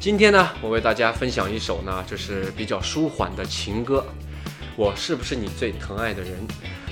[0.00, 4.06] 今天呢，我为大家分享一首呢，就是比较舒缓的情歌。
[4.76, 6.32] 我是不是你最疼爱的人？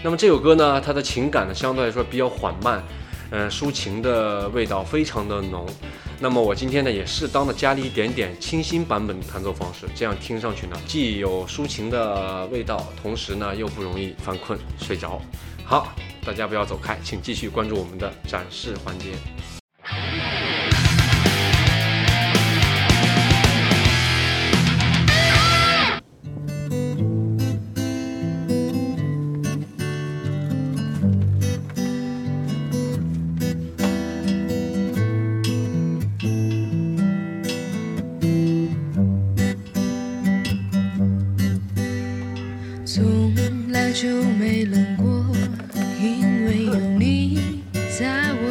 [0.02, 2.82] 那么这首歌呢，它的情感呢，相对来说比较缓慢，
[3.30, 5.64] 嗯，抒情的味道非常的浓。
[6.18, 15.22] 那么我今天呢，也适当的加了一点点清新版本的弹奏方式，这样听上去呢，既有抒情的味道，同时呢，又不容易犯困睡着。
[15.64, 15.94] 好，
[16.24, 19.10] 大家不要走开，请继续关注我们的展示环节。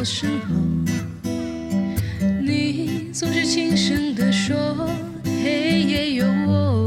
[0.06, 0.54] 身后。
[2.40, 4.88] 你总是轻声地说，
[5.42, 6.86] 黑夜有我。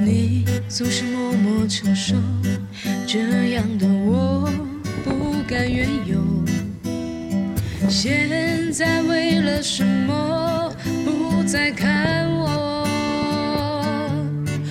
[0.00, 2.14] 你总是默默承受，
[3.08, 4.48] 这样的我
[5.04, 6.22] 不甘愿有。
[7.88, 10.72] 现在为了什么
[11.04, 12.86] 不再看我？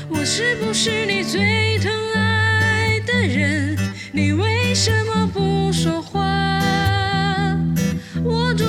[0.09, 1.65] 我是不是你最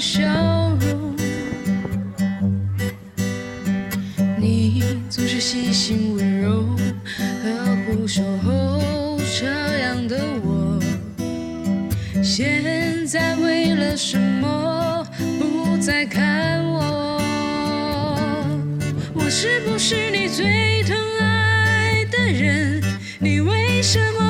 [0.00, 0.22] 笑
[0.80, 1.14] 容，
[4.38, 6.64] 你总是细心温柔，
[7.44, 9.44] 呵护守候这
[9.80, 10.80] 样的我。
[12.22, 15.06] 现在为了什么
[15.38, 17.20] 不再看我？
[19.12, 22.82] 我是不是你最疼爱的人？
[23.18, 24.29] 你为什么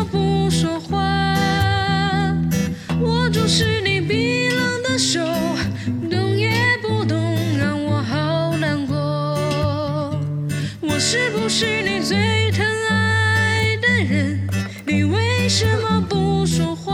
[15.81, 16.93] 么不说话？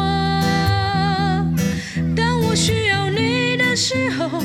[2.17, 4.43] 当我需要你的时候，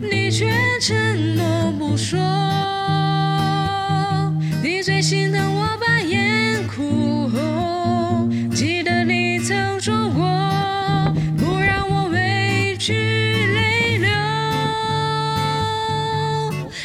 [0.00, 2.18] 你却沉默不说。
[4.62, 10.22] 你最心疼我把眼哭红，记得你曾说过，
[11.38, 14.10] 不让我委屈泪流。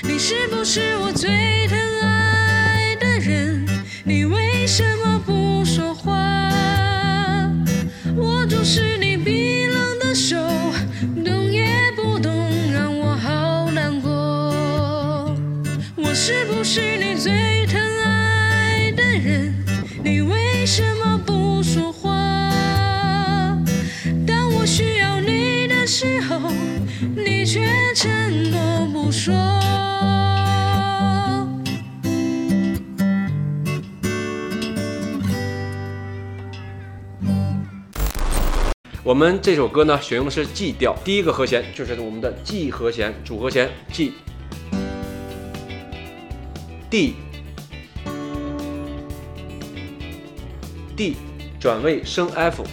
[0.04, 3.66] 你是不是我最疼爱的人？
[4.04, 5.34] 你为什么不
[16.68, 19.54] 是你最疼爱的人？
[20.04, 22.10] 你为什么不说话？
[24.26, 26.52] 当我需要你的时候，
[27.16, 29.32] 你却沉默不说。
[39.04, 44.14] 我们这首歌呢，选用的是 G 调，第一个和弦就是我们的 G 和弦主和弦 G。
[46.96, 47.14] D
[50.96, 51.18] D
[51.60, 52.64] 转位升 F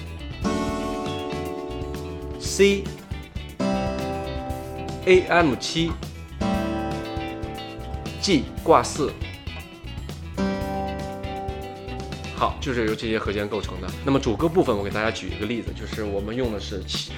[2.39, 2.85] C
[5.07, 5.91] A M 七
[8.21, 9.11] G 挂四。
[12.37, 13.91] 好，就是由这些和弦构成的。
[14.05, 17.11] 那么主歌部分，我给大家举一个例子，就是我们用的是七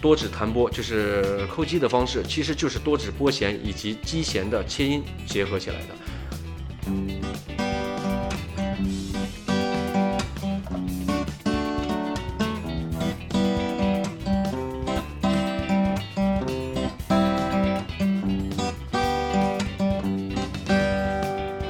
[0.00, 5.88] 多指弹拨，就是扣击的方式，其实就是多指拨弦以及击弦的切音结合起来的。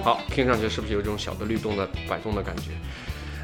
[0.03, 2.71] 好，听上去是不是有一种小的律动的摆动的感觉？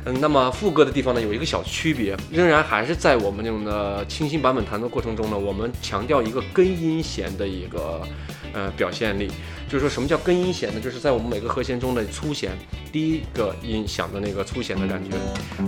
[0.06, 8.00] 嗯，那么副歌的地方呢，有一个小区别，仍然还是在我们这种的清新版本弹的过程中呢，我们强调一个根音弦的一个
[8.54, 9.30] 呃表现力。
[9.68, 10.80] 就是说什么叫根音弦呢？
[10.80, 12.52] 就是在我们每个和弦中的粗弦，
[12.92, 15.16] 第一个音响的那个粗弦的感觉，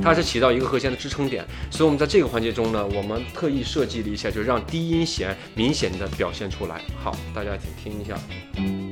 [0.03, 1.45] 它是起到一个和弦的支撑点。
[1.71, 6.81] 所以我们在这个环节中呢，我们特意设计了一下，就让低音弦明显的表现出来。
[7.03, 8.86] 好，大家请听一下。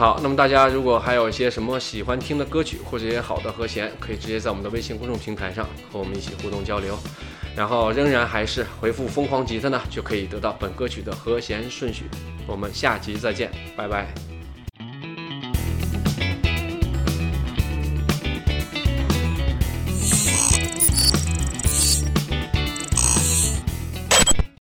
[0.00, 6.98] 好，那么大家如果还有一些什么喜欢听的歌曲或者一些好的和弦，可以直接在我们的微信公众平台上和我们一起互动交流。
[7.54, 12.04] 然后仍然还是回复“疯狂吉他”呢，就可以得到本歌曲的和弦顺序。
[12.46, 14.29] 我们下集再见，拜拜。